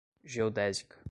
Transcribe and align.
geodésica 0.23 0.99